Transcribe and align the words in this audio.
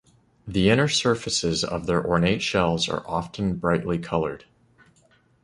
The 0.47 0.71
inner 0.71 0.87
surfaces 0.87 1.63
of 1.63 1.85
their 1.85 2.03
ornate 2.03 2.41
shells 2.41 2.89
are 2.89 3.07
often 3.07 3.57
brightly 3.57 3.99
colored. 3.99 4.45